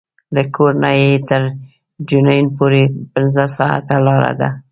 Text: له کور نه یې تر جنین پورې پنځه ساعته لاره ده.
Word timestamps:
له 0.35 0.43
کور 0.55 0.71
نه 0.83 0.91
یې 1.01 1.11
تر 1.29 1.41
جنین 2.09 2.45
پورې 2.57 2.81
پنځه 3.13 3.43
ساعته 3.57 3.95
لاره 4.05 4.31
ده. 4.39 4.49